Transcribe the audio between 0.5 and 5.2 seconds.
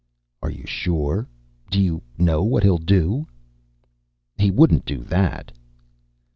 sure? Do you know what he'll do?" "He wouldn't do